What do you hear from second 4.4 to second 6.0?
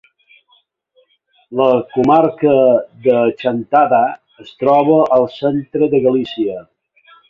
es troba al centre